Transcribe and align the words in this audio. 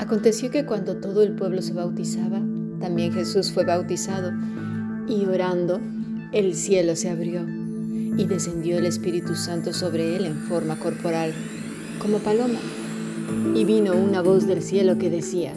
Aconteció 0.00 0.50
que 0.50 0.64
cuando 0.64 0.96
todo 0.96 1.22
el 1.22 1.32
pueblo 1.32 1.60
se 1.60 1.74
bautizaba, 1.74 2.40
también 2.80 3.12
Jesús 3.12 3.52
fue 3.52 3.66
bautizado, 3.66 4.32
y 5.06 5.26
orando, 5.26 5.78
el 6.32 6.54
cielo 6.54 6.96
se 6.96 7.10
abrió, 7.10 7.42
y 7.46 8.24
descendió 8.24 8.78
el 8.78 8.86
Espíritu 8.86 9.34
Santo 9.34 9.74
sobre 9.74 10.16
él 10.16 10.24
en 10.24 10.36
forma 10.48 10.78
corporal, 10.78 11.34
como 12.00 12.16
paloma. 12.16 12.58
Y 13.54 13.66
vino 13.66 13.92
una 13.92 14.22
voz 14.22 14.46
del 14.46 14.62
cielo 14.62 14.96
que 14.96 15.10
decía, 15.10 15.52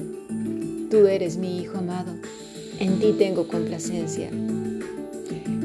Tú 0.91 1.07
eres 1.07 1.37
mi 1.37 1.61
Hijo 1.61 1.77
amado, 1.77 2.13
en 2.79 2.99
ti 2.99 3.15
tengo 3.17 3.47
complacencia. 3.47 4.29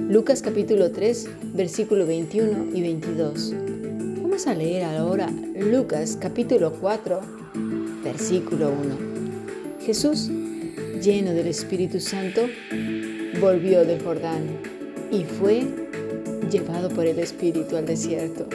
Lucas 0.09 0.41
capítulo 0.41 0.93
3, 0.93 1.29
versículo 1.53 2.07
21 2.07 2.77
y 2.77 2.81
22. 2.81 3.55
Vamos 4.23 4.47
a 4.47 4.55
leer 4.55 4.85
ahora 4.85 5.33
Lucas 5.57 6.17
capítulo 6.21 6.75
4, 6.81 7.38
versículo 8.13 8.71
1. 8.71 9.85
Jesús, 9.85 10.31
lleno 11.03 11.35
del 11.35 11.49
Espíritu 11.49 12.01
Santo, 12.01 12.49
volvió 13.39 13.85
del 13.85 14.03
Jordán 14.03 14.47
y 15.13 15.25
fue 15.25 15.67
llevado 16.51 16.89
por 16.89 17.05
el 17.05 17.19
Espíritu 17.19 17.77
al 17.77 17.85
desierto. 17.85 18.47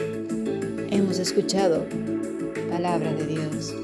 Hemos 0.90 1.20
escuchado 1.20 1.86
palabra 2.68 3.14
de 3.14 3.26
Dios. 3.26 3.83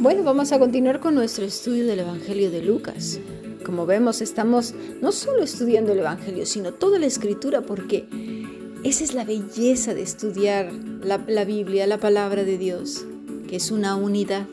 Bueno, 0.00 0.22
vamos 0.22 0.52
a 0.52 0.60
continuar 0.60 1.00
con 1.00 1.16
nuestro 1.16 1.44
estudio 1.44 1.84
del 1.84 1.98
Evangelio 1.98 2.52
de 2.52 2.62
Lucas. 2.62 3.18
Como 3.66 3.84
vemos, 3.84 4.20
estamos 4.20 4.72
no 5.02 5.10
solo 5.10 5.42
estudiando 5.42 5.90
el 5.90 5.98
Evangelio, 5.98 6.46
sino 6.46 6.72
toda 6.72 7.00
la 7.00 7.06
escritura, 7.06 7.62
porque 7.62 8.06
esa 8.84 9.02
es 9.02 9.12
la 9.12 9.24
belleza 9.24 9.94
de 9.94 10.02
estudiar 10.02 10.72
la, 11.02 11.44
Biblia, 11.44 11.88
la 11.88 11.98
palabra 11.98 12.44
de 12.44 12.58
Dios, 12.58 13.06
que 13.48 13.56
es 13.56 13.72
una 13.72 13.96
unidad 13.96 14.46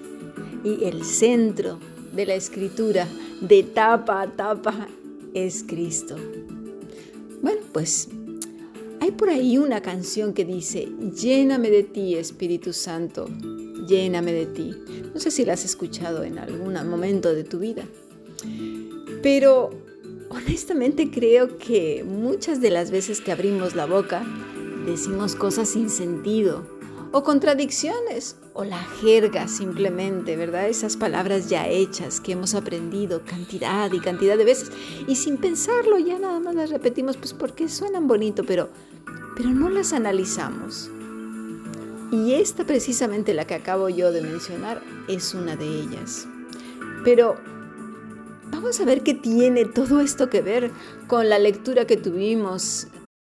y 0.64 0.86
el 0.86 1.06
centro 1.06 1.78
de 2.12 2.26
la 2.26 2.34
escritura, 2.34 3.08
de 3.40 3.62
tapa 3.62 4.24
a 4.24 4.32
tapa, 4.32 4.88
es 5.36 5.64
Cristo. 5.64 6.16
Bueno, 7.44 7.62
pues 7.72 8.10
hay 9.00 9.12
por 9.12 9.30
ahí 9.30 9.60
una 9.60 9.82
canción 9.82 10.34
que 10.34 10.44
dice, 10.44 10.90
lléname 11.16 11.70
de 11.70 11.84
ti, 11.84 12.16
Espíritu 12.16 12.74
Santo, 12.74 13.28
lléname 13.88 14.34
de 14.34 14.46
ti. 14.46 14.76
No 15.14 15.20
sé 15.20 15.32
si 15.32 15.46
la 15.46 15.54
has 15.54 15.66
escuchado 15.66 16.24
en 16.24 16.40
algún 16.40 16.74
momento 16.90 17.34
de 17.34 17.44
tu 17.44 17.60
vida. 17.60 17.84
Pero 19.22 19.72
honestamente 20.30 21.10
creo 21.10 21.58
que 21.58 22.04
muchas 22.04 22.62
de 22.62 22.70
las 22.70 22.92
veces 22.92 23.22
que 23.22 23.32
abrimos 23.32 23.76
la 23.76 23.86
boca 23.86 24.26
decimos 24.86 25.36
cosas 25.36 25.70
sin 25.70 25.90
sentido 25.90 26.76
o 27.12 27.24
contradicciones 27.24 28.36
o 28.54 28.66
la 28.66 28.78
jerga 28.78 29.48
simplemente, 29.48 30.36
¿verdad? 30.36 30.68
Esas 30.68 30.98
palabras 30.98 31.50
ya 31.50 31.68
hechas 31.68 32.20
que 32.20 32.34
hemos 32.34 32.54
aprendido 32.56 33.22
cantidad 33.26 33.92
y 33.92 34.00
cantidad 34.00 34.38
de 34.38 34.46
veces 34.46 34.72
y 35.08 35.16
sin 35.16 35.38
pensarlo 35.38 35.98
ya 35.98 36.20
nada 36.20 36.40
más 36.40 36.56
las 36.56 36.70
repetimos 36.70 37.18
pues 37.18 37.34
porque 37.34 37.70
suenan 37.70 38.08
bonito, 38.08 38.44
pero 38.46 38.70
pero 39.36 39.50
no 39.50 39.70
las 39.70 39.94
analizamos. 39.94 40.90
Y 42.16 42.34
esta 42.34 42.64
precisamente 42.64 43.34
la 43.34 43.46
que 43.46 43.56
acabo 43.56 43.90
yo 43.90 44.14
de 44.14 44.22
mencionar 44.22 44.82
es 45.10 45.34
una 45.34 45.58
de 45.58 45.68
ellas. 45.68 46.30
Pero 47.04 47.36
vamos 48.50 48.80
a 48.80 48.86
ver 48.86 49.04
qué 49.04 49.14
tiene 49.14 49.66
todo 49.66 50.00
esto 50.00 50.30
que 50.30 50.42
ver 50.42 50.72
con 51.08 51.28
la 51.28 51.40
lectura 51.40 51.86
que 51.86 51.98
tuvimos 51.98 52.88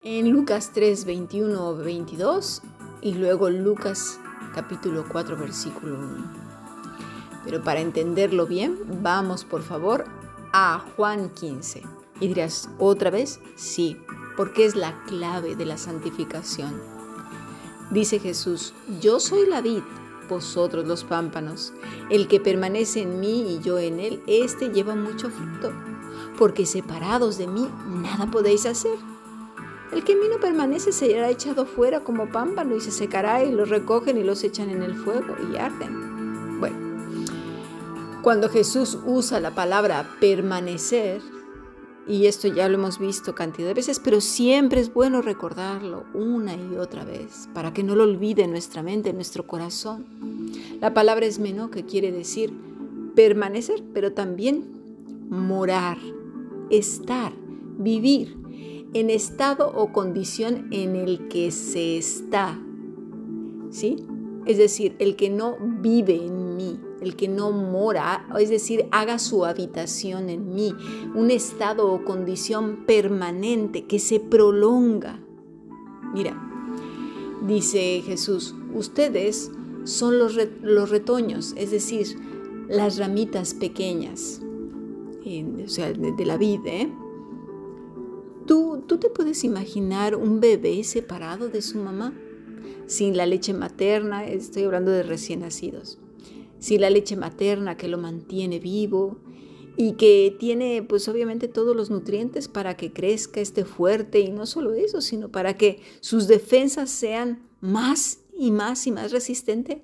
en 0.03 0.29
Lucas 0.29 0.73
3, 0.75 1.05
21 1.05 1.75
22 1.77 2.61
y 3.01 3.15
luego 3.15 3.49
Lucas 3.49 4.19
capítulo 4.53 5.05
4 5.11 5.35
versículo 5.37 5.95
1. 5.95 6.33
Pero 7.45 7.63
para 7.63 7.79
entenderlo 7.79 8.45
bien, 8.45 8.77
vamos 9.01 9.43
por 9.43 9.63
favor 9.63 10.05
a 10.53 10.85
Juan 10.95 11.31
15. 11.31 11.81
Y 12.19 12.27
dirás, 12.27 12.69
¿otra 12.77 13.09
vez? 13.09 13.39
Sí, 13.55 13.97
porque 14.37 14.65
es 14.65 14.75
la 14.75 15.03
clave 15.05 15.55
de 15.55 15.65
la 15.65 15.77
santificación. 15.79 16.96
Dice 17.91 18.19
Jesús, 18.19 18.73
yo 19.01 19.19
soy 19.19 19.47
la 19.47 19.61
vid, 19.61 19.81
vosotros 20.29 20.85
los 20.85 21.05
pámpanos. 21.05 21.73
El 22.09 22.27
que 22.27 22.39
permanece 22.39 23.01
en 23.01 23.19
mí 23.19 23.53
y 23.53 23.59
yo 23.59 23.79
en 23.79 23.99
él, 23.99 24.21
éste 24.27 24.69
lleva 24.69 24.93
mucho 24.93 25.29
fruto, 25.29 25.71
porque 26.37 26.65
separados 26.65 27.37
de 27.37 27.47
mí 27.47 27.67
nada 27.87 28.29
podéis 28.29 28.65
hacer. 28.65 28.97
El 29.93 30.03
que 30.03 30.11
en 30.11 30.19
mí 30.19 30.25
no 30.29 30.39
permanece 30.39 30.91
será 30.91 31.29
echado 31.29 31.65
fuera 31.65 32.01
como 32.03 32.29
pámpano 32.29 32.75
y 32.75 32.81
se 32.81 32.91
secará 32.91 33.45
y 33.45 33.53
los 33.53 33.69
recogen 33.69 34.17
y 34.17 34.23
los 34.23 34.43
echan 34.43 34.69
en 34.69 34.83
el 34.83 34.95
fuego 34.95 35.35
y 35.49 35.55
arden. 35.55 36.59
Bueno, 36.59 36.77
cuando 38.21 38.49
Jesús 38.49 38.97
usa 39.05 39.39
la 39.39 39.55
palabra 39.55 40.17
permanecer, 40.19 41.21
y 42.07 42.25
esto 42.25 42.47
ya 42.47 42.69
lo 42.69 42.75
hemos 42.75 42.99
visto 42.99 43.35
cantidad 43.35 43.67
de 43.67 43.73
veces, 43.73 43.99
pero 43.99 44.21
siempre 44.21 44.79
es 44.79 44.93
bueno 44.93 45.21
recordarlo 45.21 46.05
una 46.13 46.55
y 46.55 46.77
otra 46.77 47.03
vez 47.03 47.49
para 47.53 47.73
que 47.73 47.83
no 47.83 47.95
lo 47.95 48.03
olvide 48.03 48.47
nuestra 48.47 48.81
mente, 48.81 49.09
en 49.09 49.15
nuestro 49.15 49.45
corazón. 49.45 50.05
La 50.79 50.93
palabra 50.93 51.25
es 51.25 51.39
menó, 51.39 51.69
que 51.69 51.85
quiere 51.85 52.11
decir 52.11 52.53
permanecer, 53.15 53.83
pero 53.93 54.13
también 54.13 54.63
morar, 55.29 55.97
estar, 56.69 57.33
vivir 57.77 58.37
en 58.93 59.09
estado 59.09 59.71
o 59.75 59.91
condición 59.91 60.67
en 60.71 60.95
el 60.95 61.27
que 61.27 61.51
se 61.51 61.97
está. 61.97 62.57
¿Sí? 63.69 63.97
Es 64.45 64.57
decir, 64.57 64.95
el 64.99 65.17
que 65.17 65.29
no 65.29 65.57
vive 65.59 66.15
en 66.15 66.46
el 67.07 67.15
que 67.15 67.27
no 67.27 67.51
mora, 67.51 68.27
es 68.39 68.49
decir, 68.49 68.87
haga 68.91 69.17
su 69.17 69.45
habitación 69.45 70.29
en 70.29 70.53
mí, 70.53 70.75
un 71.15 71.31
estado 71.31 71.91
o 71.91 72.03
condición 72.03 72.85
permanente 72.85 73.85
que 73.85 73.99
se 73.99 74.19
prolonga. 74.19 75.19
Mira, 76.13 76.37
dice 77.47 78.01
Jesús, 78.05 78.55
ustedes 78.73 79.51
son 79.85 80.19
los, 80.19 80.35
retoños, 80.89 81.53
es 81.57 81.71
decir, 81.71 82.07
las 82.67 82.97
ramitas 82.97 83.53
pequeñas, 83.53 84.41
o 85.63 85.67
sea, 85.67 85.91
de, 85.93 86.25
la 86.25 86.37
vida. 86.37 86.69
¿eh? 86.69 86.91
¿Tú, 88.45 88.83
¿Tú 88.85 88.97
te 88.97 89.09
puedes 89.09 89.43
imaginar 89.43 90.15
un 90.15 90.41
bebé 90.41 90.83
separado 90.83 91.47
de 91.47 91.61
su 91.61 91.77
mamá? 91.77 92.13
Sin 92.85 93.17
la 93.17 93.25
leche 93.25 93.53
materna, 93.53 94.25
estoy 94.25 94.63
hablando 94.63 94.91
de 94.91 95.03
recién 95.03 95.41
nacidos 95.41 95.99
si 96.59 96.77
la 96.77 96.89
leche 96.89 97.15
materna 97.15 97.77
que 97.77 97.87
lo 97.87 97.97
mantiene 97.97 98.59
vivo 98.59 99.17
y 99.75 99.93
que 99.93 100.35
tiene 100.39 100.81
pues 100.81 101.07
obviamente 101.07 101.47
todos 101.47 101.75
los 101.75 101.89
nutrientes 101.89 102.47
para 102.47 102.75
que 102.75 102.91
crezca, 102.91 103.39
esté 103.39 103.63
fuerte 103.63 104.19
y 104.19 104.31
no 104.31 104.45
solo 104.45 104.73
eso, 104.73 105.01
sino 105.01 105.29
para 105.29 105.55
que 105.55 105.81
sus 105.99 106.27
defensas 106.27 106.89
sean 106.89 107.47
más 107.61 108.19
y 108.35 108.51
más 108.51 108.87
y 108.87 108.91
más 108.91 109.11
resistentes 109.11 109.79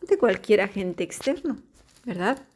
ante 0.00 0.18
cualquier 0.18 0.60
agente 0.60 1.04
externo, 1.04 1.58
¿verdad? 2.04 2.46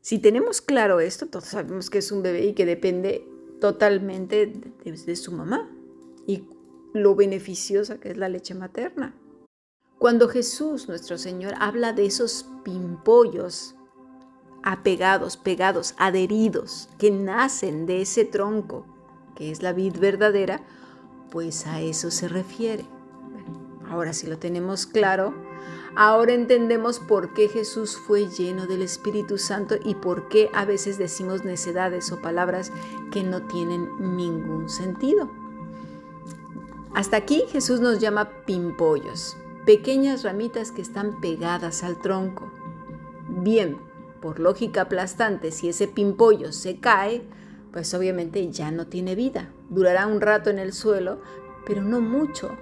Si 0.00 0.18
tenemos 0.18 0.60
claro 0.60 1.00
esto, 1.00 1.26
todos 1.26 1.46
sabemos 1.46 1.90
que 1.90 1.98
es 1.98 2.12
un 2.12 2.22
bebé 2.22 2.46
y 2.46 2.52
que 2.52 2.64
depende 2.64 3.26
totalmente 3.60 4.46
de, 4.84 5.16
su 5.16 5.32
mamá 5.32 5.68
y 6.26 6.44
lo 6.92 7.14
beneficiosa 7.14 7.98
que 7.98 8.10
es 8.10 8.16
la 8.16 8.28
leche 8.28 8.54
materna. 8.54 9.14
Cuando 9.98 10.28
Jesús, 10.28 10.88
nuestro 10.88 11.16
Señor, 11.16 11.54
habla 11.58 11.94
de 11.94 12.04
esos 12.04 12.46
pimpollos 12.64 13.74
apegados, 14.62 15.36
pegados, 15.36 15.94
adheridos, 15.96 16.88
que 16.98 17.10
nacen 17.10 17.86
de 17.86 18.02
ese 18.02 18.24
tronco, 18.24 18.84
que 19.34 19.50
es 19.50 19.62
la 19.62 19.72
vid 19.72 19.96
verdadera, 19.98 20.60
pues 21.30 21.66
a 21.66 21.80
eso 21.80 22.10
se 22.10 22.28
refiere. 22.28 22.84
ahora 23.88 24.12
sí 24.12 24.26
lo 24.26 24.38
tenemos 24.38 24.84
claro, 24.84 25.32
ahora 25.94 26.34
entendemos 26.34 26.98
por 26.98 27.32
qué 27.32 27.48
Jesús 27.48 27.96
fue 27.96 28.26
lleno 28.26 28.66
del 28.66 28.82
Espíritu 28.82 29.38
Santo 29.38 29.76
y 29.82 29.94
por 29.94 30.28
qué 30.28 30.50
a 30.52 30.64
veces 30.64 30.98
decimos 30.98 31.44
necedades 31.44 32.10
o 32.12 32.20
palabras 32.20 32.72
que 33.12 33.22
no 33.22 33.42
tienen 33.42 33.88
ningún 34.16 34.68
sentido. 34.68 35.30
Hasta 36.94 37.16
aquí 37.16 37.44
Jesús 37.48 37.80
nos 37.80 38.00
llama 38.00 38.28
pimpollos, 38.46 39.36
pequeñas 39.66 40.22
ramitas 40.22 40.70
que 40.70 40.80
están 40.80 41.20
pegadas 41.20 41.82
al 41.82 42.00
tronco. 42.00 42.50
Bien, 43.28 43.78
por 44.22 44.38
lógica 44.38 44.82
aplastante, 44.82 45.50
si 45.50 45.68
ese 45.68 45.88
pimpollo 45.88 46.52
se 46.52 46.78
cae, 46.78 47.24
pues 47.72 47.92
obviamente 47.92 48.50
ya 48.50 48.70
no 48.70 48.86
tiene 48.86 49.16
vida. 49.16 49.50
Durará 49.68 50.06
un 50.06 50.20
rato 50.20 50.50
en 50.50 50.60
el 50.60 50.72
suelo, 50.72 51.20
pero 51.66 51.82
no 51.82 52.00
mucho. 52.00 52.56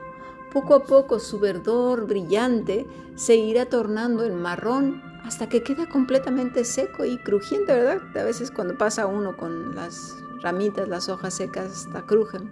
Poco 0.51 0.75
a 0.75 0.85
poco 0.85 1.19
su 1.19 1.39
verdor 1.39 2.07
brillante 2.07 2.87
se 3.17 3.37
irá 3.37 3.67
tornando 3.67 4.25
en 4.25 4.41
marrón 4.41 5.03
hasta 5.25 5.49
que 5.49 5.63
queda 5.63 5.89
completamente 5.89 6.65
seco 6.65 7.05
y 7.05 7.19
crujiente, 7.19 7.75
¿verdad? 7.75 8.01
A 8.17 8.25
veces 8.25 8.51
cuando 8.51 8.79
pasa 8.79 9.07
uno 9.07 9.37
con 9.37 9.75
las 9.75 10.17
ramitas, 10.41 10.89
las 10.89 11.09
hojas 11.09 11.35
secas, 11.35 11.87
hasta 11.87 12.07
crujen. 12.07 12.51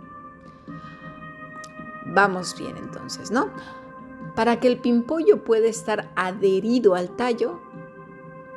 Vamos 2.07 2.55
bien 2.59 2.77
entonces, 2.77 3.31
¿no? 3.31 3.51
Para 4.35 4.61
que 4.61 4.69
el 4.69 4.79
pimpollo 4.79 5.45
pueda 5.45 5.67
estar 5.67 6.11
adherido 6.17 6.95
al 6.95 7.17
tallo, 7.17 7.61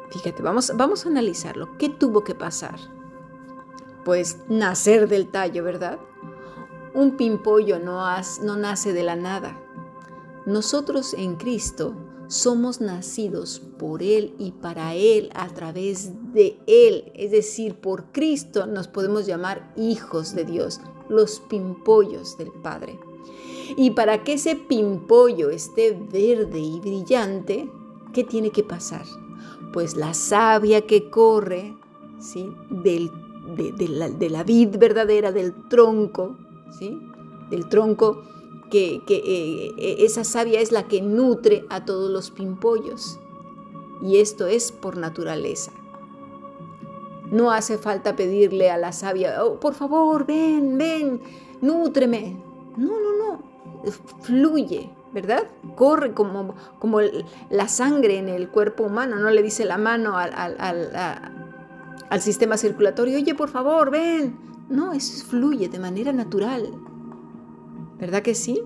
fíjate, 0.10 0.42
vamos, 0.42 0.72
vamos 0.75 1.06
a 1.06 1.10
analizarlo. 1.10 1.77
¿Qué 1.77 1.89
tuvo 1.89 2.24
que 2.24 2.36
pasar? 2.36 2.80
Pues 4.06 4.39
nacer 4.48 5.10
del 5.10 5.27
tallo, 5.30 5.63
¿verdad? 5.63 6.00
Un 6.94 7.18
pimpollo 7.18 7.80
no, 7.80 8.01
no 8.44 8.56
nace 8.56 8.94
de 8.94 9.04
la 9.04 9.16
nada. 9.16 9.62
Nosotros 10.45 11.13
en 11.13 11.36
Cristo 11.36 11.95
somos 12.27 12.81
nacidos 12.81 13.60
por 13.60 14.01
Él 14.01 14.36
y 14.39 14.51
para 14.51 14.94
Él 14.94 15.30
a 15.36 15.48
través 15.50 16.12
de 16.33 16.60
Él. 16.68 17.12
Es 17.16 17.31
decir, 17.31 17.75
por 17.75 18.12
Cristo 18.12 18.66
nos 18.66 18.88
podemos 18.88 19.25
llamar 19.25 19.74
hijos 19.75 20.33
de 20.36 20.45
Dios, 20.45 20.80
los 21.10 21.39
pimpollos 21.42 22.38
del 22.38 22.51
Padre. 22.51 23.00
Y 23.76 23.92
para 23.92 24.24
que 24.24 24.34
ese 24.34 24.56
pimpollo 24.56 25.50
esté 25.50 25.92
verde 25.92 26.60
y 26.60 26.80
brillante, 26.80 27.70
¿qué 28.14 28.24
tiene 28.24 28.52
que 28.52 28.64
pasar? 28.64 29.06
Pues 29.74 29.96
la 29.96 30.14
savia 30.14 30.82
que 30.82 31.10
corre 31.10 31.76
¿sí? 32.20 32.56
Del, 32.70 33.12
de, 33.56 33.88
la, 33.88 34.10
de, 34.10 34.30
la, 34.30 34.44
vid 34.44 34.78
verdadera, 34.78 35.32
del 35.32 35.54
tronco, 35.68 36.36
¿sí? 36.78 37.00
del 37.50 37.68
tronco, 37.70 38.24
que, 38.70 39.02
que 39.06 39.16
eh, 39.18 39.74
eh, 39.78 39.96
esa 40.00 40.24
savia 40.24 40.60
es 40.60 40.72
la 40.72 40.88
que 40.88 41.02
nutre 41.02 41.66
a 41.70 41.86
todos 41.86 42.10
los 42.10 42.32
pimpollos. 42.32 43.20
Y 44.02 44.18
esto 44.18 44.48
es 44.48 44.72
por 44.72 44.98
naturaleza. 44.98 45.72
No 47.32 47.52
hace 47.52 47.78
falta 47.78 48.16
pedirle 48.16 48.70
a 48.70 48.78
la 48.78 48.92
savia, 48.92 49.44
oh, 49.44 49.60
por 49.60 49.74
favor, 49.74 50.26
ven, 50.26 50.78
ven, 50.78 51.22
nútreme. 51.62 52.38
No, 52.78 53.00
no, 53.00 53.18
no 53.18 53.45
fluye, 54.22 54.90
¿verdad? 55.14 55.44
Corre 55.76 56.14
como, 56.14 56.56
como 56.80 57.00
la 57.50 57.68
sangre 57.68 58.18
en 58.18 58.30
el 58.30 58.50
cuerpo 58.50 58.84
humano, 58.84 59.18
no 59.18 59.30
le 59.30 59.42
dice 59.42 59.66
la 59.66 59.78
mano 59.78 60.18
al, 60.18 60.34
al, 62.10 62.22
sistema 62.22 62.58
circulatorio, 62.58 63.18
oye, 63.18 63.36
por 63.36 63.50
favor, 63.50 63.92
ven. 63.92 64.38
No, 64.70 64.94
eso 64.94 65.26
fluye 65.26 65.70
de 65.70 65.80
manera 65.80 66.12
natural. 66.12 66.70
¿Verdad 68.00 68.24
que 68.24 68.36
sí? 68.36 68.64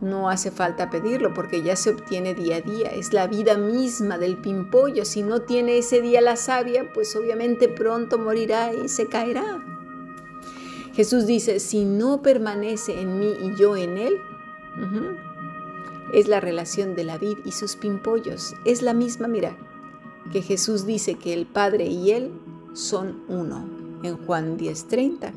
No 0.00 0.28
hace 0.28 0.52
falta 0.52 0.90
pedirlo 0.90 1.34
porque 1.34 1.62
ya 1.62 1.74
se 1.74 1.90
obtiene 1.90 2.34
día 2.34 2.56
a 2.56 2.60
día. 2.60 2.88
Es 2.90 3.12
la 3.12 3.26
vida 3.26 3.56
misma 3.56 4.16
del 4.16 4.38
pimpollo. 4.40 5.04
Si 5.04 5.22
no 5.22 5.42
tiene 5.42 5.78
ese 5.78 6.00
día 6.00 6.20
la 6.20 6.36
savia, 6.36 6.92
pues 6.94 7.16
obviamente 7.16 7.68
pronto 7.68 8.18
morirá 8.18 8.72
y 8.72 8.88
se 8.88 9.08
caerá. 9.08 9.77
Jesús 10.98 11.26
dice, 11.26 11.60
si 11.60 11.84
no 11.84 12.22
permanece 12.22 13.00
en 13.00 13.20
mí 13.20 13.32
y 13.40 13.54
yo 13.54 13.76
en 13.76 13.98
él, 13.98 14.16
es 16.12 16.26
la 16.26 16.40
relación 16.40 16.96
de 16.96 17.04
la 17.04 17.18
vid 17.18 17.38
y 17.44 17.52
sus 17.52 17.76
pimpollos. 17.76 18.56
Es 18.64 18.82
la 18.82 18.94
misma, 18.94 19.28
mira, 19.28 19.56
que 20.32 20.42
Jesús 20.42 20.86
dice 20.86 21.14
que 21.14 21.34
el 21.34 21.46
Padre 21.46 21.86
y 21.86 22.10
él 22.10 22.32
son 22.72 23.22
uno 23.28 23.64
en 24.02 24.16
Juan 24.16 24.58
10:30. 24.58 25.30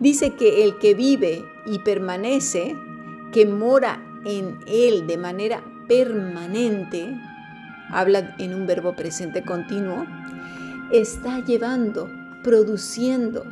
Dice 0.00 0.34
que 0.34 0.64
el 0.64 0.78
que 0.78 0.94
vive 0.94 1.44
y 1.64 1.78
permanece, 1.78 2.74
que 3.30 3.46
mora 3.46 4.04
en 4.24 4.58
él 4.66 5.06
de 5.06 5.16
manera 5.16 5.62
permanente, 5.86 7.16
habla 7.88 8.34
en 8.40 8.54
un 8.54 8.66
verbo 8.66 8.96
presente 8.96 9.44
continuo, 9.44 10.06
está 10.90 11.38
llevando, 11.44 12.10
produciendo 12.42 13.44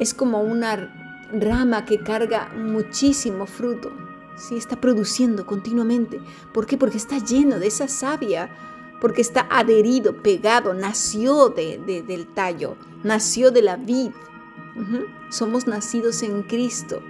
es 0.00 0.14
como 0.14 0.40
una 0.40 1.28
rama 1.32 1.84
que 1.84 1.98
carga 1.98 2.48
muchísimo 2.56 3.46
fruto. 3.46 3.92
¿sí? 4.34 4.56
Está 4.56 4.80
produciendo 4.80 5.44
continuamente. 5.44 6.20
¿Por 6.52 6.66
qué? 6.66 6.78
Porque 6.78 6.96
está 6.96 7.18
lleno 7.18 7.58
de 7.58 7.66
esa 7.66 7.86
savia, 7.86 8.50
porque 9.00 9.20
está 9.20 9.46
adherido, 9.50 10.22
pegado, 10.22 10.72
nació 10.72 11.50
de, 11.50 12.02
del 12.06 12.26
tallo, 12.28 12.76
nació 13.04 13.50
de 13.50 13.62
la 13.62 13.76
vid. 13.76 14.10
Somos 15.28 15.66
nacidos 15.66 16.22
en 16.22 16.42
Cristo. 16.44 17.02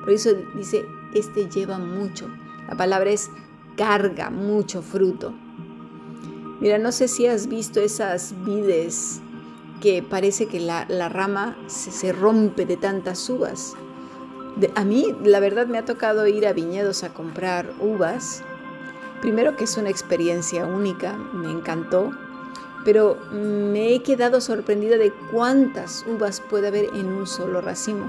Por 0.00 0.10
eso 0.10 0.30
dice, 0.54 0.86
este 1.12 1.46
lleva 1.46 1.78
mucho. 1.78 2.26
La 2.68 2.76
palabra 2.76 3.10
es 3.10 3.30
carga 3.76 4.30
mucho 4.30 4.80
fruto. 4.80 5.34
Mira, 6.60 6.78
no 6.78 6.90
sé 6.90 7.06
si 7.06 7.26
has 7.26 7.48
visto 7.48 7.80
esas 7.80 8.34
vides 8.44 9.20
que 9.80 10.02
parece 10.02 10.46
que 10.46 10.60
la, 10.60 10.84
rama 11.08 11.56
se, 11.66 12.12
rompe 12.12 12.66
de 12.66 12.76
tantas 12.76 13.28
uvas. 13.28 13.74
a 14.74 14.84
mí, 14.84 15.06
la 15.24 15.40
verdad, 15.40 15.66
me 15.66 15.78
ha 15.78 15.84
tocado 15.84 16.26
ir 16.26 16.46
a 16.46 16.52
viñedos 16.52 17.02
a 17.02 17.14
comprar 17.14 17.72
uvas. 17.80 18.42
Primero 19.20 19.56
que 19.56 19.64
es 19.64 19.76
una 19.76 19.90
experiencia 19.90 20.66
única, 20.66 21.16
me 21.32 21.50
encantó, 21.50 22.10
pero 22.84 23.18
me 23.32 23.94
he 23.94 24.02
quedado 24.02 24.40
sorprendida 24.40 24.96
de 24.96 25.12
cuántas 25.30 26.04
uvas 26.06 26.40
puede 26.40 26.68
haber 26.68 26.86
en 26.94 27.06
un 27.06 27.26
solo 27.26 27.60
racimo. 27.60 28.06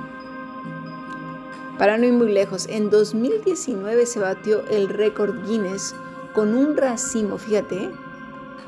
Para 1.77 1.98
no 1.98 2.05
ir 2.05 2.13
muy 2.13 2.31
lejos, 2.31 2.67
en 2.69 2.89
2019 2.89 4.05
se 4.05 4.19
batió 4.19 4.63
el 4.67 4.88
récord 4.88 5.36
Guinness 5.48 5.96
con 6.34 6.53
un 6.53 6.77
racimo, 6.77 7.38
fíjate, 7.38 7.89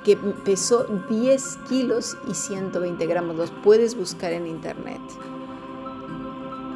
que 0.04 0.18
pesó 0.18 0.86
10 1.10 1.58
kilos 1.70 2.18
y 2.28 2.34
120 2.34 3.06
gramos. 3.06 3.36
Los 3.36 3.52
puedes 3.52 3.96
buscar 3.96 4.34
en 4.34 4.48
internet. 4.48 5.02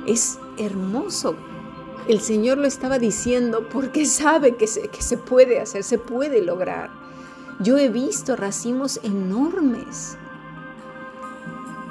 Es 0.05 0.39
hermoso. 0.57 1.35
El 2.07 2.21
Señor 2.21 2.57
lo 2.57 2.67
estaba 2.67 2.99
diciendo 2.99 3.67
porque 3.71 4.05
sabe 4.05 4.55
que 4.55 4.67
se, 4.67 4.87
que 4.87 5.01
se 5.01 5.17
puede 5.17 5.59
hacer, 5.59 5.83
se 5.83 5.97
puede 5.97 6.41
lograr. 6.41 6.89
Yo 7.59 7.77
he 7.77 7.89
visto 7.89 8.35
racimos 8.35 8.99
enormes. 9.03 10.17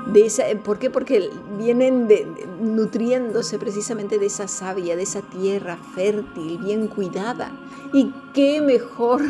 De 0.06 0.24
esa, 0.24 0.44
¿Por 0.62 0.78
qué? 0.78 0.88
Porque 0.88 1.30
vienen 1.58 2.08
nutriéndose 2.60 3.58
precisamente 3.58 4.18
de 4.18 4.26
esa 4.26 4.46
savia, 4.46 4.94
de 4.94 5.02
esa 5.02 5.20
tierra 5.20 5.76
fértil, 5.96 6.58
bien 6.58 6.86
cuidada. 6.86 7.50
Y 7.92 8.14
qué 8.32 8.60
mejor 8.60 9.22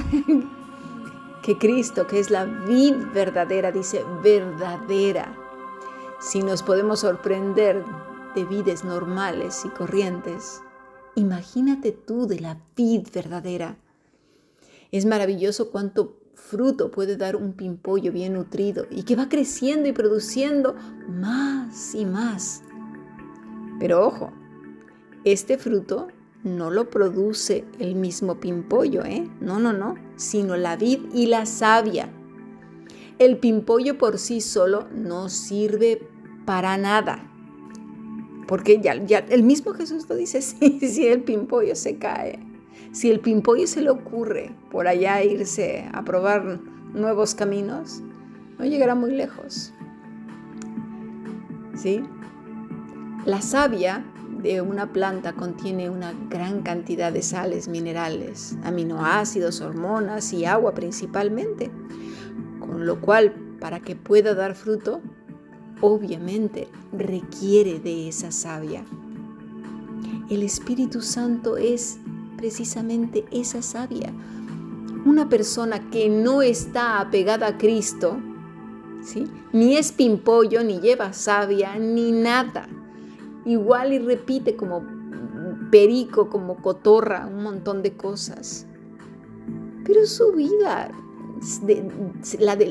que 1.47 1.57
Cristo, 1.59 2.09
que 2.09 2.19
es 2.19 2.29
la 2.29 2.45
vid 2.45 2.97
verdadera, 3.15 3.71
dice 3.71 4.05
verdadera. 4.21 5.33
Si 6.19 6.43
nos 6.43 6.65
podemos 6.65 6.99
sorprender 6.99 7.85
de 8.35 8.45
vides 8.45 8.83
normales 8.83 9.65
y 9.65 9.69
corrientes, 9.69 10.61
imagínate 11.15 11.93
tú 11.93 12.27
de 12.27 12.41
la 12.41 12.59
vid 12.77 13.07
verdadera. 13.15 13.77
Es 14.91 15.07
maravilloso 15.07 15.71
cuánto 15.71 16.17
fruto 16.35 16.91
puede 16.91 17.17
dar 17.17 17.37
un 17.37 17.53
pimpollo 17.53 18.11
bien 18.11 18.33
nutrido 18.33 18.85
y 18.91 19.05
que 19.05 19.15
va 19.15 19.29
creciendo 19.29 19.89
y 19.89 19.93
produciendo 19.93 20.75
más 21.09 21.95
y 21.95 22.07
más. 22.07 22.65
Pero 23.79 24.05
ojo, 24.05 24.33
este 25.23 25.59
fruto 25.59 26.09
no 26.47 26.71
lo 26.71 26.89
produce 26.89 27.65
el 27.81 27.97
mismo 27.97 28.37
pimpollo, 28.37 29.05
¿eh? 29.05 29.29
No, 29.41 29.59
no, 29.59 29.73
no, 29.73 29.97
sino 30.15 30.57
la 30.57 30.77
vid 30.77 31.01
y 31.13 31.27
la 31.27 31.45
savia. 31.45 32.09
El 33.19 33.39
pimpollo 33.39 33.99
por 33.99 34.19
sí 34.19 34.41
solo 34.41 34.87
no 34.95 35.29
sirve 35.29 36.09
para 36.45 36.79
nada. 36.79 37.29
Porque 38.47 38.81
ya, 38.81 38.93
el 38.93 39.43
mismo 39.43 39.73
Jesús 39.73 40.09
lo 40.09 40.15
dice, 40.15 40.41
si, 40.43 40.79
si 40.81 41.07
el 41.09 41.25
pimpollo 41.25 41.75
se 41.75 41.99
cae, 41.99 42.39
si 42.93 43.11
el 43.11 43.19
pimpollo 43.19 43.67
se 43.67 43.83
le 43.83 43.91
ocurre 43.91 44.55
por 44.71 44.87
allá 44.87 45.25
irse 45.25 45.89
a 45.93 46.05
probar 46.05 46.61
nuevos 46.95 47.35
caminos, 47.35 48.03
no 48.57 48.65
llegará 48.65 48.95
muy 48.95 49.11
lejos. 49.11 49.73
¿Sí? 51.75 52.03
La 53.25 53.43
savia 53.43 54.05
una 54.63 54.93
planta 54.93 55.33
contiene 55.33 55.91
una 55.91 56.15
gran 56.31 56.63
cantidad 56.63 57.13
de 57.13 57.23
sales 57.23 57.69
minerales, 57.69 58.57
aminoácidos, 58.65 59.61
hormonas 59.61 60.33
y 60.33 60.45
agua 60.45 60.73
principalmente, 60.73 61.71
con 62.61 62.87
lo 62.87 63.01
cual 63.01 63.35
para 63.61 63.81
que 63.81 63.97
pueda 63.97 64.35
dar 64.35 64.55
fruto, 64.55 65.01
obviamente 65.81 66.69
requiere 66.93 67.79
de 67.81 68.09
esa 68.09 68.31
savia. 68.31 68.85
El 70.31 70.43
Espíritu 70.43 71.03
Santo 71.03 71.57
es 71.57 71.99
precisamente 72.37 73.25
esa 73.31 73.63
savia. 73.63 74.13
Una 75.05 75.29
persona 75.29 75.91
que 75.91 76.09
no 76.09 76.43
está 76.43 77.01
apegada 77.01 77.47
a 77.47 77.59
Cristo, 77.59 78.19
¿sí? 79.03 79.27
ni 79.53 79.77
es 79.77 79.93
pimpollo, 79.93 80.65
ni 80.65 80.81
lleva 80.81 81.13
savia, 81.13 81.77
ni 81.77 82.13
nada. 82.13 82.69
Igual 83.47 83.95
y 83.95 83.99
repite 84.01 84.57
como 84.57 84.85
perico, 85.71 86.29
como 86.29 86.57
cotorra, 86.57 87.27
un 87.27 87.43
montón 87.43 87.83
de 87.83 87.97
cosas. 87.97 88.67
Pero 89.85 90.05
su 90.05 90.33
vida 90.33 90.91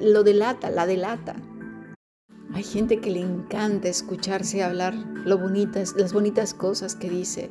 lo 0.03 0.23
delata, 0.23 0.69
la 0.69 0.85
delata. 0.85 1.35
Hay 2.53 2.63
gente 2.63 2.99
que 2.99 3.09
le 3.09 3.21
encanta 3.21 3.87
escucharse 3.87 4.63
hablar 4.63 4.93
lo 4.93 5.37
bonitas, 5.37 5.95
las 5.97 6.13
bonitas 6.13 6.53
cosas 6.53 6.95
que 6.95 7.09
dice, 7.09 7.49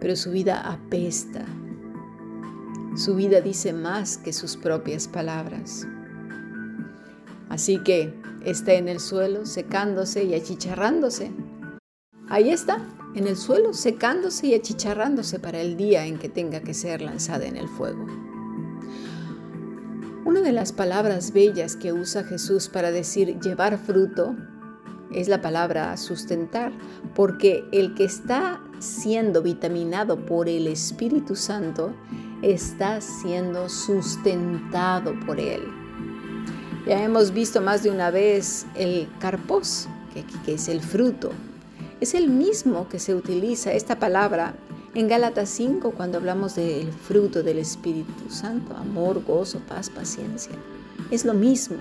pero 0.00 0.16
su 0.16 0.30
vida 0.30 0.60
apesta. 0.60 1.44
Su 2.96 3.14
vida 3.14 3.40
dice 3.40 3.72
más 3.72 4.18
que 4.18 4.32
sus 4.32 4.56
propias 4.56 5.08
palabras. 5.08 5.86
Así 7.48 7.78
que 7.82 8.12
está 8.44 8.74
en 8.74 8.88
el 8.88 8.98
suelo 8.98 9.46
secándose 9.46 10.24
y 10.24 10.34
achicharrándose. 10.34 11.32
Ahí 12.32 12.48
está, 12.48 12.78
en 13.14 13.26
el 13.26 13.36
suelo 13.36 13.74
secándose 13.74 14.46
y 14.46 14.54
achicharrándose 14.54 15.38
para 15.38 15.60
el 15.60 15.76
día 15.76 16.06
en 16.06 16.18
que 16.18 16.30
tenga 16.30 16.62
que 16.62 16.72
ser 16.72 17.02
lanzada 17.02 17.44
en 17.44 17.58
el 17.58 17.68
fuego. 17.68 18.06
Una 20.24 20.40
de 20.40 20.52
las 20.52 20.72
palabras 20.72 21.34
bellas 21.34 21.76
que 21.76 21.92
usa 21.92 22.24
Jesús 22.24 22.70
para 22.70 22.90
decir 22.90 23.38
llevar 23.40 23.76
fruto 23.76 24.34
es 25.12 25.28
la 25.28 25.42
palabra 25.42 25.94
sustentar, 25.98 26.72
porque 27.14 27.66
el 27.70 27.94
que 27.94 28.04
está 28.04 28.62
siendo 28.78 29.42
vitaminado 29.42 30.24
por 30.24 30.48
el 30.48 30.68
Espíritu 30.68 31.36
Santo 31.36 31.92
está 32.40 33.02
siendo 33.02 33.68
sustentado 33.68 35.12
por 35.26 35.38
él. 35.38 35.60
Ya 36.86 37.04
hemos 37.04 37.34
visto 37.34 37.60
más 37.60 37.82
de 37.82 37.90
una 37.90 38.10
vez 38.10 38.64
el 38.74 39.06
carpos, 39.20 39.86
que, 40.14 40.24
que 40.46 40.54
es 40.54 40.68
el 40.68 40.80
fruto. 40.80 41.30
Es 42.02 42.14
el 42.14 42.28
mismo 42.28 42.88
que 42.88 42.98
se 42.98 43.14
utiliza 43.14 43.72
esta 43.74 44.00
palabra 44.00 44.56
en 44.92 45.06
Gálatas 45.06 45.48
5, 45.50 45.92
cuando 45.92 46.18
hablamos 46.18 46.56
del 46.56 46.90
fruto 46.90 47.44
del 47.44 47.58
Espíritu 47.58 48.28
Santo, 48.28 48.76
amor, 48.76 49.22
gozo, 49.24 49.60
paz, 49.68 49.88
paciencia, 49.88 50.50
es 51.12 51.24
lo 51.24 51.32
mismo. 51.32 51.76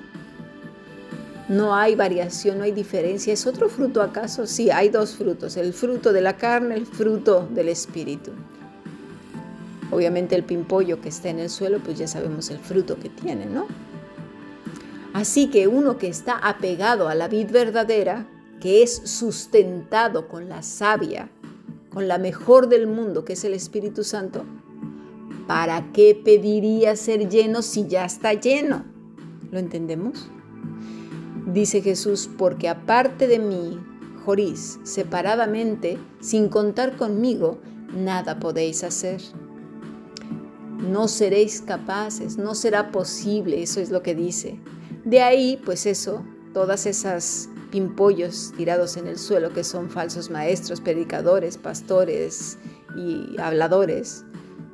No 1.49 1.73
hay 1.75 1.95
variación, 1.95 2.59
no 2.59 2.65
hay 2.65 2.71
diferencia. 2.71 3.33
¿Es 3.33 3.47
otro 3.47 3.67
fruto 3.67 3.99
acaso? 4.03 4.45
Sí, 4.45 4.69
hay 4.69 4.89
dos 4.89 5.15
frutos, 5.15 5.57
el 5.57 5.73
fruto 5.73 6.13
de 6.13 6.21
la 6.21 6.37
carne, 6.37 6.75
el 6.75 6.85
fruto 6.85 7.49
del 7.49 7.69
Espíritu. 7.69 8.29
Obviamente 9.89 10.35
el 10.35 10.43
pimpollo 10.43 11.01
que 11.01 11.09
está 11.09 11.29
en 11.29 11.39
el 11.39 11.49
suelo, 11.49 11.79
pues 11.79 11.97
ya 11.97 12.07
sabemos 12.07 12.51
el 12.51 12.59
fruto 12.59 12.95
que 12.99 13.09
tiene, 13.09 13.47
¿no? 13.47 13.65
Así 15.13 15.47
que 15.47 15.67
uno 15.67 15.97
que 15.97 16.09
está 16.09 16.37
apegado 16.37 17.07
a 17.07 17.15
la 17.15 17.27
vid 17.27 17.49
verdadera, 17.49 18.27
que 18.61 18.83
es 18.83 19.01
sustentado 19.03 20.29
con 20.29 20.47
la 20.47 20.61
savia 20.61 21.29
con 21.91 22.07
la 22.07 22.17
mejor 22.17 22.69
del 22.69 22.87
mundo, 22.87 23.25
que 23.25 23.33
es 23.33 23.43
el 23.43 23.53
Espíritu 23.53 24.03
Santo, 24.03 24.43
¿para 25.47 25.91
qué 25.91 26.19
pediría 26.23 26.95
ser 26.95 27.29
lleno 27.29 27.61
si 27.61 27.87
ya 27.87 28.05
está 28.05 28.33
lleno? 28.33 28.85
¿Lo 29.51 29.59
entendemos? 29.59 30.29
Dice 31.45 31.81
Jesús, 31.81 32.29
porque 32.37 32.69
aparte 32.69 33.27
de 33.27 33.39
mí, 33.39 33.77
Jorís, 34.23 34.79
separadamente, 34.83 35.97
sin 36.21 36.47
contar 36.47 36.95
conmigo, 36.95 37.59
nada 37.93 38.39
podéis 38.39 38.83
hacer. 38.85 39.21
No 40.77 41.09
seréis 41.09 41.61
capaces, 41.61 42.37
no 42.37 42.55
será 42.55 42.91
posible, 42.91 43.61
eso 43.61 43.81
es 43.81 43.91
lo 43.91 44.01
que 44.01 44.15
dice. 44.15 44.59
De 45.03 45.21
ahí, 45.21 45.61
pues 45.65 45.85
eso, 45.85 46.23
todas 46.53 46.85
esas 46.85 47.49
pimpollos 47.71 48.53
tirados 48.57 48.97
en 48.97 49.07
el 49.07 49.17
suelo 49.17 49.53
que 49.53 49.63
son 49.63 49.89
falsos 49.89 50.29
maestros, 50.29 50.81
predicadores, 50.81 51.57
pastores 51.57 52.57
y 52.95 53.39
habladores, 53.39 54.25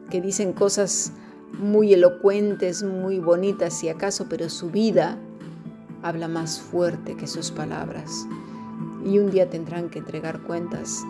que 0.09 0.21
dicen 0.21 0.53
cosas 0.53 1.11
muy 1.59 1.93
elocuentes, 1.93 2.83
muy 2.83 3.19
bonitas 3.19 3.77
si 3.77 3.89
acaso, 3.89 4.27
pero 4.29 4.49
su 4.49 4.69
vida 4.69 5.17
habla 6.01 6.27
más 6.27 6.59
fuerte 6.59 7.15
que 7.15 7.27
sus 7.27 7.51
palabras. 7.51 8.25
Y 9.05 9.19
un 9.19 9.31
día 9.31 9.49
tendrán 9.49 9.89
que 9.89 9.99
entregar 9.99 10.41
cuentas 10.41 11.03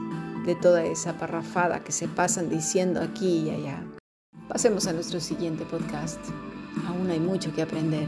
de 0.45 0.55
toda 0.55 0.83
esa 0.83 1.17
parrafada 1.17 1.83
que 1.83 1.91
se 1.91 2.07
pasan 2.07 2.49
diciendo 2.49 3.01
aquí 3.01 3.45
y 3.45 3.49
allá. 3.49 3.83
Pasemos 4.47 4.87
a 4.87 4.93
nuestro 4.93 5.19
siguiente 5.19 5.65
podcast. 5.65 6.19
Aún 6.87 7.09
hay 7.09 7.19
mucho 7.19 7.53
que 7.53 7.61
aprender. 7.61 8.07